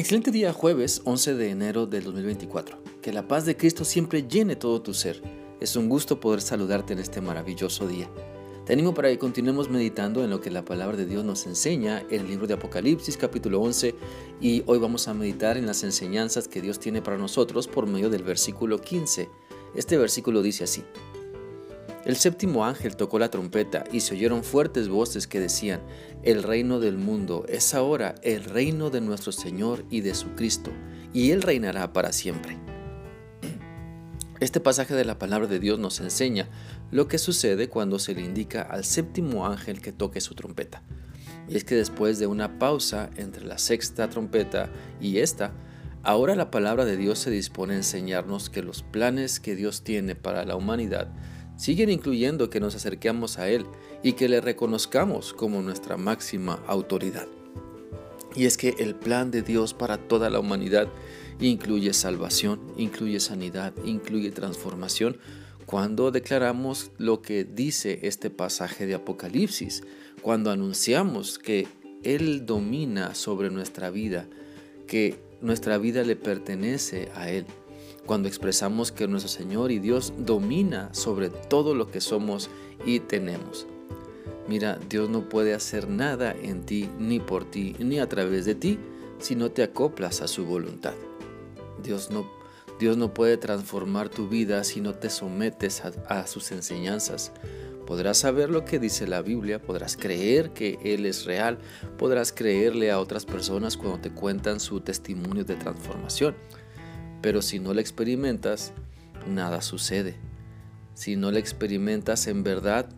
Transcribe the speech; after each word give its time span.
Excelente 0.00 0.30
día 0.30 0.54
jueves 0.54 1.02
11 1.04 1.34
de 1.34 1.50
enero 1.50 1.84
del 1.84 2.04
2024. 2.04 2.78
Que 3.02 3.12
la 3.12 3.28
paz 3.28 3.44
de 3.44 3.54
Cristo 3.54 3.84
siempre 3.84 4.26
llene 4.26 4.56
todo 4.56 4.80
tu 4.80 4.94
ser. 4.94 5.20
Es 5.60 5.76
un 5.76 5.90
gusto 5.90 6.20
poder 6.20 6.40
saludarte 6.40 6.94
en 6.94 7.00
este 7.00 7.20
maravilloso 7.20 7.86
día. 7.86 8.10
Te 8.64 8.72
animo 8.72 8.94
para 8.94 9.10
que 9.10 9.18
continuemos 9.18 9.68
meditando 9.68 10.24
en 10.24 10.30
lo 10.30 10.40
que 10.40 10.50
la 10.50 10.64
palabra 10.64 10.96
de 10.96 11.04
Dios 11.04 11.22
nos 11.22 11.44
enseña 11.44 12.02
en 12.08 12.22
el 12.22 12.28
libro 12.28 12.46
de 12.46 12.54
Apocalipsis 12.54 13.18
capítulo 13.18 13.60
11 13.60 13.94
y 14.40 14.62
hoy 14.64 14.78
vamos 14.78 15.06
a 15.06 15.12
meditar 15.12 15.58
en 15.58 15.66
las 15.66 15.84
enseñanzas 15.84 16.48
que 16.48 16.62
Dios 16.62 16.80
tiene 16.80 17.02
para 17.02 17.18
nosotros 17.18 17.68
por 17.68 17.86
medio 17.86 18.08
del 18.08 18.22
versículo 18.22 18.80
15. 18.80 19.28
Este 19.74 19.98
versículo 19.98 20.40
dice 20.40 20.64
así. 20.64 20.82
El 22.04 22.16
séptimo 22.16 22.64
ángel 22.64 22.96
tocó 22.96 23.18
la 23.18 23.30
trompeta 23.30 23.84
y 23.92 24.00
se 24.00 24.14
oyeron 24.14 24.42
fuertes 24.42 24.88
voces 24.88 25.26
que 25.26 25.38
decían, 25.38 25.82
El 26.22 26.42
reino 26.42 26.80
del 26.80 26.96
mundo 26.96 27.44
es 27.46 27.74
ahora 27.74 28.14
el 28.22 28.44
reino 28.44 28.88
de 28.88 29.02
nuestro 29.02 29.32
Señor 29.32 29.84
y 29.90 30.00
de 30.00 30.14
su 30.14 30.34
Cristo, 30.34 30.70
y 31.12 31.32
Él 31.32 31.42
reinará 31.42 31.92
para 31.92 32.12
siempre. 32.12 32.56
Este 34.40 34.60
pasaje 34.60 34.94
de 34.94 35.04
la 35.04 35.18
palabra 35.18 35.46
de 35.46 35.60
Dios 35.60 35.78
nos 35.78 36.00
enseña 36.00 36.48
lo 36.90 37.06
que 37.06 37.18
sucede 37.18 37.68
cuando 37.68 37.98
se 37.98 38.14
le 38.14 38.22
indica 38.22 38.62
al 38.62 38.84
séptimo 38.84 39.46
ángel 39.46 39.82
que 39.82 39.92
toque 39.92 40.22
su 40.22 40.34
trompeta. 40.34 40.82
Y 41.50 41.56
es 41.58 41.64
que 41.64 41.74
después 41.74 42.18
de 42.18 42.26
una 42.26 42.58
pausa 42.58 43.10
entre 43.16 43.44
la 43.44 43.58
sexta 43.58 44.08
trompeta 44.08 44.70
y 44.98 45.18
esta, 45.18 45.52
ahora 46.02 46.34
la 46.34 46.50
palabra 46.50 46.86
de 46.86 46.96
Dios 46.96 47.18
se 47.18 47.30
dispone 47.30 47.74
a 47.74 47.78
enseñarnos 47.78 48.48
que 48.48 48.62
los 48.62 48.82
planes 48.82 49.40
que 49.40 49.54
Dios 49.54 49.82
tiene 49.82 50.14
para 50.14 50.46
la 50.46 50.56
humanidad 50.56 51.12
siguen 51.60 51.90
incluyendo 51.90 52.48
que 52.48 52.58
nos 52.58 52.74
acerquemos 52.74 53.38
a 53.38 53.50
Él 53.50 53.66
y 54.02 54.14
que 54.14 54.30
le 54.30 54.40
reconozcamos 54.40 55.34
como 55.34 55.60
nuestra 55.60 55.98
máxima 55.98 56.54
autoridad. 56.66 57.28
Y 58.34 58.46
es 58.46 58.56
que 58.56 58.76
el 58.78 58.94
plan 58.94 59.30
de 59.30 59.42
Dios 59.42 59.74
para 59.74 59.98
toda 59.98 60.30
la 60.30 60.40
humanidad 60.40 60.88
incluye 61.38 61.92
salvación, 61.92 62.60
incluye 62.78 63.20
sanidad, 63.20 63.74
incluye 63.84 64.30
transformación, 64.30 65.18
cuando 65.66 66.10
declaramos 66.10 66.92
lo 66.96 67.20
que 67.20 67.44
dice 67.44 68.00
este 68.04 68.30
pasaje 68.30 68.86
de 68.86 68.94
Apocalipsis, 68.94 69.82
cuando 70.22 70.50
anunciamos 70.50 71.38
que 71.38 71.68
Él 72.02 72.46
domina 72.46 73.14
sobre 73.14 73.50
nuestra 73.50 73.90
vida, 73.90 74.26
que 74.86 75.18
nuestra 75.42 75.76
vida 75.76 76.04
le 76.04 76.16
pertenece 76.16 77.10
a 77.14 77.30
Él 77.30 77.44
cuando 78.06 78.28
expresamos 78.28 78.92
que 78.92 79.08
nuestro 79.08 79.30
Señor 79.30 79.70
y 79.70 79.78
Dios 79.78 80.12
domina 80.18 80.92
sobre 80.92 81.30
todo 81.30 81.74
lo 81.74 81.90
que 81.90 82.00
somos 82.00 82.50
y 82.84 83.00
tenemos. 83.00 83.66
Mira, 84.48 84.78
Dios 84.88 85.08
no 85.08 85.28
puede 85.28 85.54
hacer 85.54 85.88
nada 85.88 86.32
en 86.32 86.62
ti, 86.66 86.88
ni 86.98 87.20
por 87.20 87.44
ti, 87.44 87.76
ni 87.78 88.00
a 88.00 88.08
través 88.08 88.44
de 88.46 88.54
ti, 88.54 88.78
si 89.20 89.36
no 89.36 89.50
te 89.50 89.62
acoplas 89.62 90.22
a 90.22 90.28
su 90.28 90.44
voluntad. 90.44 90.94
Dios 91.82 92.10
no, 92.10 92.28
Dios 92.80 92.96
no 92.96 93.14
puede 93.14 93.36
transformar 93.36 94.08
tu 94.08 94.28
vida 94.28 94.64
si 94.64 94.80
no 94.80 94.94
te 94.94 95.08
sometes 95.08 95.84
a, 95.84 95.92
a 96.08 96.26
sus 96.26 96.50
enseñanzas. 96.50 97.32
Podrás 97.86 98.18
saber 98.18 98.50
lo 98.50 98.64
que 98.64 98.78
dice 98.78 99.06
la 99.06 99.22
Biblia, 99.22 99.60
podrás 99.60 99.96
creer 99.96 100.50
que 100.50 100.78
Él 100.82 101.06
es 101.06 101.24
real, 101.26 101.58
podrás 101.98 102.32
creerle 102.32 102.90
a 102.90 103.00
otras 103.00 103.24
personas 103.24 103.76
cuando 103.76 104.00
te 104.00 104.10
cuentan 104.10 104.60
su 104.60 104.80
testimonio 104.80 105.44
de 105.44 105.56
transformación. 105.56 106.34
Pero 107.20 107.42
si 107.42 107.58
no 107.58 107.74
la 107.74 107.80
experimentas, 107.80 108.72
nada 109.26 109.60
sucede. 109.62 110.16
Si 110.94 111.16
no 111.16 111.30
la 111.30 111.38
experimentas 111.38 112.26
en 112.26 112.42
verdad, 112.42 112.88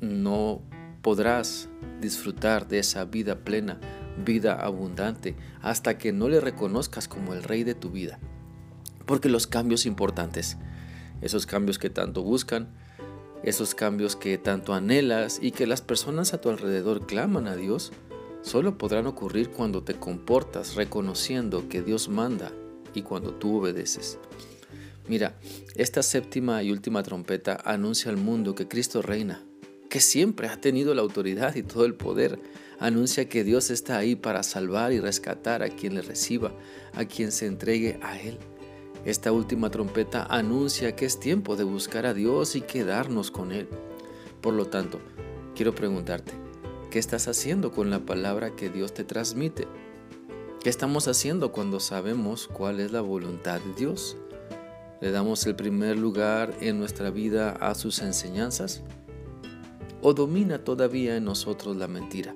no 0.00 0.62
podrás 1.02 1.68
disfrutar 2.00 2.68
de 2.68 2.78
esa 2.78 3.04
vida 3.04 3.36
plena, 3.44 3.80
vida 4.24 4.54
abundante, 4.54 5.36
hasta 5.62 5.98
que 5.98 6.12
no 6.12 6.28
le 6.28 6.40
reconozcas 6.40 7.08
como 7.08 7.34
el 7.34 7.42
rey 7.42 7.64
de 7.64 7.74
tu 7.74 7.90
vida. 7.90 8.18
Porque 9.06 9.28
los 9.28 9.46
cambios 9.46 9.86
importantes, 9.86 10.58
esos 11.22 11.46
cambios 11.46 11.78
que 11.78 11.90
tanto 11.90 12.22
buscan, 12.22 12.68
esos 13.42 13.74
cambios 13.74 14.16
que 14.16 14.36
tanto 14.36 14.74
anhelas 14.74 15.38
y 15.40 15.52
que 15.52 15.66
las 15.66 15.80
personas 15.80 16.34
a 16.34 16.40
tu 16.40 16.50
alrededor 16.50 17.06
claman 17.06 17.46
a 17.46 17.56
Dios, 17.56 17.92
solo 18.42 18.76
podrán 18.78 19.06
ocurrir 19.06 19.50
cuando 19.50 19.82
te 19.82 19.94
comportas 19.94 20.74
reconociendo 20.74 21.68
que 21.68 21.82
Dios 21.82 22.08
manda 22.08 22.52
y 22.94 23.02
cuando 23.02 23.34
tú 23.34 23.58
obedeces. 23.58 24.18
Mira, 25.08 25.38
esta 25.74 26.02
séptima 26.02 26.62
y 26.62 26.70
última 26.70 27.02
trompeta 27.02 27.58
anuncia 27.64 28.10
al 28.10 28.18
mundo 28.18 28.54
que 28.54 28.68
Cristo 28.68 29.00
reina, 29.00 29.42
que 29.88 30.00
siempre 30.00 30.48
ha 30.48 30.60
tenido 30.60 30.94
la 30.94 31.02
autoridad 31.02 31.54
y 31.54 31.62
todo 31.62 31.86
el 31.86 31.94
poder. 31.94 32.38
Anuncia 32.78 33.28
que 33.28 33.42
Dios 33.42 33.70
está 33.70 33.96
ahí 33.98 34.16
para 34.16 34.42
salvar 34.42 34.92
y 34.92 35.00
rescatar 35.00 35.62
a 35.62 35.70
quien 35.70 35.94
le 35.94 36.02
reciba, 36.02 36.52
a 36.92 37.06
quien 37.06 37.32
se 37.32 37.46
entregue 37.46 37.98
a 38.02 38.20
Él. 38.20 38.38
Esta 39.04 39.32
última 39.32 39.70
trompeta 39.70 40.24
anuncia 40.24 40.94
que 40.94 41.06
es 41.06 41.18
tiempo 41.18 41.56
de 41.56 41.64
buscar 41.64 42.04
a 42.04 42.14
Dios 42.14 42.54
y 42.54 42.60
quedarnos 42.60 43.30
con 43.30 43.52
Él. 43.52 43.68
Por 44.42 44.54
lo 44.54 44.66
tanto, 44.66 45.00
quiero 45.56 45.74
preguntarte, 45.74 46.32
¿qué 46.90 46.98
estás 46.98 47.28
haciendo 47.28 47.72
con 47.72 47.88
la 47.88 48.00
palabra 48.00 48.54
que 48.54 48.68
Dios 48.68 48.92
te 48.92 49.04
transmite? 49.04 49.66
¿Qué 50.60 50.70
estamos 50.70 51.06
haciendo 51.06 51.52
cuando 51.52 51.78
sabemos 51.78 52.48
cuál 52.48 52.80
es 52.80 52.90
la 52.90 53.00
voluntad 53.00 53.60
de 53.60 53.74
Dios? 53.74 54.16
¿Le 55.00 55.12
damos 55.12 55.46
el 55.46 55.54
primer 55.54 55.96
lugar 55.96 56.52
en 56.60 56.80
nuestra 56.80 57.10
vida 57.10 57.52
a 57.52 57.76
sus 57.76 58.00
enseñanzas? 58.00 58.82
¿O 60.02 60.14
domina 60.14 60.58
todavía 60.58 61.16
en 61.16 61.24
nosotros 61.24 61.76
la 61.76 61.86
mentira? 61.86 62.34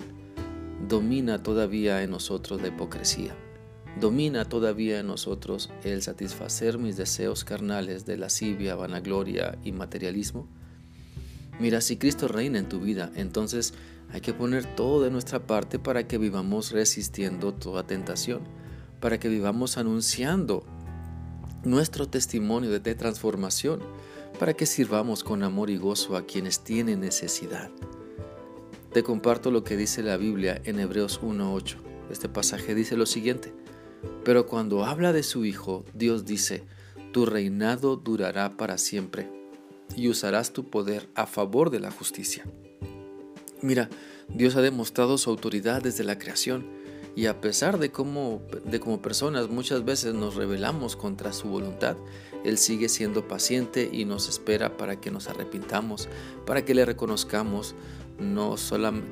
¿Domina 0.89 1.43
todavía 1.43 2.05
en 2.05 2.13
nosotros 2.13 2.63
la 2.63 2.69
hipocresía? 2.69 3.35
¿Domina 3.99 4.45
todavía 4.45 5.01
en 5.01 5.09
nosotros 5.09 5.71
el 5.83 6.01
satisfacer 6.03 6.79
mis 6.79 6.97
deseos 6.97 7.43
carnales 7.43 8.07
de 8.07 8.19
lascivia, 8.19 8.77
vanagloria 8.77 9.59
y 9.65 9.73
materialismo? 9.73 10.47
Mira, 11.59 11.81
si 11.81 11.97
Cristo 11.97 12.29
reina 12.29 12.59
en 12.59 12.69
tu 12.69 12.81
vida, 12.81 13.11
entonces 13.15 13.75
hay 14.11 14.21
que 14.21 14.33
poner 14.33 14.65
todo 14.65 15.03
de 15.03 15.11
nuestra 15.11 15.47
parte 15.47 15.79
para 15.79 16.07
que 16.07 16.19
vivamos 16.19 16.73
resistiendo 16.73 17.53
toda 17.53 17.87
tentación, 17.87 18.41
para 19.01 19.19
que 19.19 19.29
vivamos 19.29 19.79
anunciando 19.79 20.65
nuestro 21.65 22.09
testimonio 22.09 22.71
de 22.71 22.95
transformación, 22.95 23.81
para 24.39 24.55
que 24.55 24.67
sirvamos 24.67 25.25
con 25.25 25.43
amor 25.43 25.71
y 25.71 25.77
gozo 25.77 26.17
a 26.17 26.27
quienes 26.27 26.61
tienen 26.61 27.01
necesidad. 27.01 27.71
Te 28.93 29.03
comparto 29.03 29.51
lo 29.51 29.63
que 29.63 29.77
dice 29.77 30.03
la 30.03 30.17
Biblia 30.17 30.61
en 30.65 30.79
Hebreos 30.79 31.21
1.8. 31.23 31.77
Este 32.11 32.29
pasaje 32.29 32.75
dice 32.75 32.97
lo 32.97 33.07
siguiente, 33.07 33.55
pero 34.25 34.47
cuando 34.47 34.85
habla 34.85 35.13
de 35.13 35.23
su 35.23 35.45
Hijo, 35.45 35.85
Dios 35.95 36.25
dice, 36.25 36.65
tu 37.13 37.25
reinado 37.25 37.97
durará 37.97 38.57
para 38.57 38.77
siempre 38.79 39.42
y 39.97 40.09
usarás 40.09 40.53
tu 40.53 40.71
poder 40.71 41.09
a 41.15 41.27
favor 41.27 41.71
de 41.71 41.81
la 41.81 41.91
justicia. 41.91 42.45
Mira, 43.61 43.89
Dios 44.29 44.57
ha 44.57 44.61
demostrado 44.61 45.19
su 45.19 45.31
autoridad 45.31 45.83
desde 45.83 46.05
la 46.05 46.19
creación 46.19 46.67
y 47.15 47.27
a 47.27 47.41
pesar 47.41 47.79
de 47.79 47.91
cómo, 47.91 48.43
de 48.65 48.81
como 48.81 49.03
personas 49.03 49.49
muchas 49.49 49.85
veces 49.85 50.15
nos 50.15 50.35
rebelamos 50.35 50.97
contra 50.97 51.33
su 51.33 51.49
voluntad, 51.49 51.97
Él 52.45 52.59
sigue 52.59 52.89
siendo 52.89 53.29
paciente 53.29 53.89
y 53.93 54.05
nos 54.05 54.29
espera 54.29 54.77
para 54.77 55.01
que 55.01 55.11
nos 55.11 55.29
arrepintamos, 55.29 56.09
para 56.47 56.65
que 56.65 56.75
le 56.75 56.85
reconozcamos 56.85 57.75
no 58.19 58.55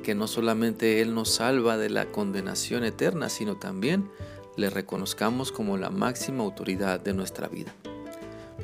que 0.03 0.15
no 0.15 0.27
solamente 0.27 1.01
Él 1.01 1.13
nos 1.13 1.29
salva 1.29 1.77
de 1.77 1.89
la 1.89 2.05
condenación 2.05 2.83
eterna, 2.83 3.29
sino 3.29 3.57
también 3.57 4.09
le 4.57 4.69
reconozcamos 4.69 5.51
como 5.51 5.77
la 5.77 5.89
máxima 5.89 6.43
autoridad 6.43 6.99
de 6.99 7.13
nuestra 7.13 7.47
vida. 7.47 7.73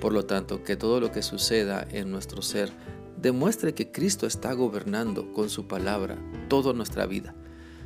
Por 0.01 0.13
lo 0.13 0.25
tanto, 0.25 0.63
que 0.63 0.75
todo 0.75 0.99
lo 0.99 1.11
que 1.11 1.23
suceda 1.23 1.87
en 1.91 2.11
nuestro 2.11 2.41
ser 2.41 2.71
demuestre 3.21 3.73
que 3.73 3.91
Cristo 3.91 4.27
está 4.27 4.53
gobernando 4.53 5.33
con 5.33 5.49
su 5.49 5.67
palabra 5.67 6.17
toda 6.49 6.73
nuestra 6.73 7.05
vida. 7.05 7.33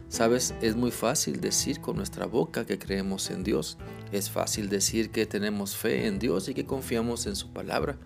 Sabes, 0.09 0.53
es 0.61 0.75
muy 0.75 0.91
fácil 0.91 1.39
decir 1.39 1.79
con 1.79 1.95
nuestra 1.95 2.25
boca 2.25 2.65
que 2.65 2.77
creemos 2.77 3.29
en 3.29 3.45
Dios. 3.45 3.77
Es 4.11 4.29
fácil 4.29 4.67
decir 4.67 5.09
que 5.09 5.25
tenemos 5.25 5.77
fe 5.77 6.05
en 6.05 6.19
Dios 6.19 6.49
y 6.49 6.53
que 6.53 6.65
confiamos 6.65 7.27
en 7.27 7.37
su 7.37 7.53
palabra. 7.53 7.97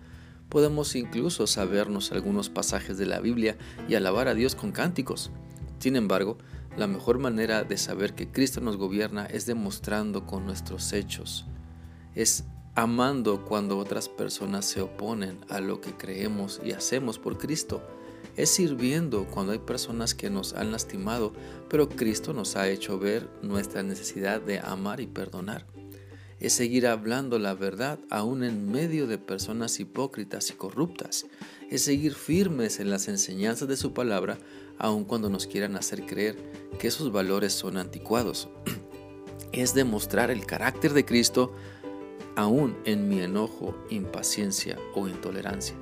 Podemos 0.48 0.94
incluso 0.94 1.48
sabernos 1.48 2.12
algunos 2.12 2.48
pasajes 2.48 2.96
de 2.96 3.06
la 3.06 3.18
Biblia 3.18 3.56
y 3.88 3.96
alabar 3.96 4.28
a 4.28 4.34
Dios 4.34 4.54
con 4.54 4.70
cánticos. 4.70 5.32
Sin 5.80 5.96
embargo, 5.96 6.38
la 6.76 6.86
mejor 6.86 7.18
manera 7.18 7.64
de 7.64 7.76
saber 7.76 8.14
que 8.14 8.30
Cristo 8.30 8.60
nos 8.60 8.76
gobierna 8.76 9.26
es 9.26 9.44
demostrando 9.46 10.26
con 10.26 10.46
nuestros 10.46 10.92
hechos. 10.92 11.46
Es 12.14 12.44
amando 12.76 13.42
cuando 13.42 13.78
otras 13.78 14.10
personas 14.10 14.66
se 14.66 14.82
oponen 14.82 15.38
a 15.48 15.60
lo 15.60 15.80
que 15.80 15.92
creemos 15.92 16.60
y 16.62 16.72
hacemos 16.72 17.18
por 17.18 17.38
Cristo. 17.38 17.82
Es 18.36 18.50
sirviendo 18.50 19.24
cuando 19.24 19.52
hay 19.52 19.58
personas 19.58 20.14
que 20.14 20.28
nos 20.28 20.52
han 20.52 20.72
lastimado, 20.72 21.32
pero 21.70 21.88
Cristo 21.88 22.34
nos 22.34 22.54
ha 22.54 22.68
hecho 22.68 22.98
ver 22.98 23.30
nuestra 23.40 23.82
necesidad 23.82 24.42
de 24.42 24.60
amar 24.60 25.00
y 25.00 25.06
perdonar. 25.06 25.66
Es 26.38 26.52
seguir 26.52 26.86
hablando 26.86 27.38
la 27.38 27.54
verdad 27.54 27.98
aún 28.10 28.44
en 28.44 28.70
medio 28.70 29.06
de 29.06 29.16
personas 29.16 29.80
hipócritas 29.80 30.50
y 30.50 30.52
corruptas. 30.52 31.24
Es 31.70 31.80
seguir 31.80 32.12
firmes 32.12 32.78
en 32.78 32.90
las 32.90 33.08
enseñanzas 33.08 33.68
de 33.68 33.78
su 33.78 33.94
palabra 33.94 34.38
aun 34.78 35.06
cuando 35.06 35.30
nos 35.30 35.46
quieran 35.46 35.76
hacer 35.76 36.04
creer 36.04 36.36
que 36.78 36.88
esos 36.88 37.10
valores 37.10 37.54
son 37.54 37.78
anticuados. 37.78 38.50
es 39.52 39.72
demostrar 39.72 40.30
el 40.30 40.44
carácter 40.44 40.92
de 40.92 41.06
Cristo 41.06 41.54
aún 42.36 42.76
en 42.84 43.08
mi 43.08 43.20
enojo, 43.20 43.74
impaciencia 43.90 44.78
o 44.94 45.08
intolerancia. 45.08 45.74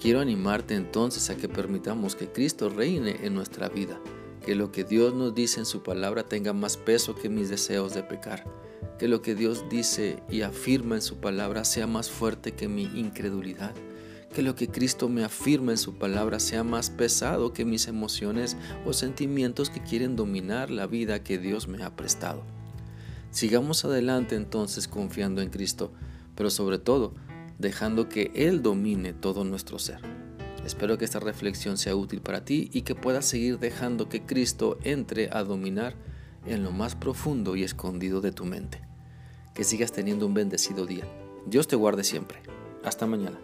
Quiero 0.00 0.20
animarte 0.20 0.74
entonces 0.74 1.30
a 1.30 1.36
que 1.36 1.48
permitamos 1.48 2.16
que 2.16 2.28
Cristo 2.28 2.68
reine 2.68 3.18
en 3.22 3.34
nuestra 3.34 3.68
vida, 3.68 4.00
que 4.44 4.54
lo 4.54 4.72
que 4.72 4.84
Dios 4.84 5.14
nos 5.14 5.34
dice 5.34 5.60
en 5.60 5.66
su 5.66 5.82
palabra 5.82 6.24
tenga 6.24 6.52
más 6.52 6.76
peso 6.76 7.14
que 7.14 7.28
mis 7.28 7.48
deseos 7.48 7.94
de 7.94 8.02
pecar, 8.02 8.44
que 8.98 9.08
lo 9.08 9.22
que 9.22 9.34
Dios 9.34 9.64
dice 9.70 10.22
y 10.30 10.42
afirma 10.42 10.96
en 10.96 11.02
su 11.02 11.16
palabra 11.16 11.64
sea 11.64 11.86
más 11.86 12.10
fuerte 12.10 12.52
que 12.52 12.68
mi 12.68 12.84
incredulidad, 12.84 13.74
que 14.34 14.42
lo 14.42 14.54
que 14.54 14.68
Cristo 14.68 15.08
me 15.08 15.24
afirma 15.24 15.72
en 15.72 15.78
su 15.78 15.94
palabra 15.94 16.40
sea 16.40 16.64
más 16.64 16.90
pesado 16.90 17.52
que 17.52 17.64
mis 17.64 17.86
emociones 17.86 18.56
o 18.84 18.92
sentimientos 18.92 19.70
que 19.70 19.82
quieren 19.82 20.16
dominar 20.16 20.70
la 20.70 20.86
vida 20.86 21.22
que 21.22 21.38
Dios 21.38 21.68
me 21.68 21.82
ha 21.82 21.94
prestado. 21.94 22.42
Sigamos 23.34 23.84
adelante 23.84 24.36
entonces 24.36 24.86
confiando 24.86 25.42
en 25.42 25.50
Cristo, 25.50 25.90
pero 26.36 26.50
sobre 26.50 26.78
todo 26.78 27.14
dejando 27.58 28.08
que 28.08 28.30
Él 28.36 28.62
domine 28.62 29.12
todo 29.12 29.42
nuestro 29.42 29.80
ser. 29.80 29.98
Espero 30.64 30.98
que 30.98 31.04
esta 31.04 31.18
reflexión 31.18 31.76
sea 31.76 31.96
útil 31.96 32.20
para 32.20 32.44
ti 32.44 32.70
y 32.72 32.82
que 32.82 32.94
puedas 32.94 33.24
seguir 33.24 33.58
dejando 33.58 34.08
que 34.08 34.22
Cristo 34.22 34.78
entre 34.84 35.30
a 35.32 35.42
dominar 35.42 35.96
en 36.46 36.62
lo 36.62 36.70
más 36.70 36.94
profundo 36.94 37.56
y 37.56 37.64
escondido 37.64 38.20
de 38.20 38.30
tu 38.30 38.44
mente. 38.44 38.82
Que 39.52 39.64
sigas 39.64 39.90
teniendo 39.90 40.28
un 40.28 40.34
bendecido 40.34 40.86
día. 40.86 41.04
Dios 41.44 41.66
te 41.66 41.74
guarde 41.74 42.04
siempre. 42.04 42.38
Hasta 42.84 43.04
mañana. 43.04 43.40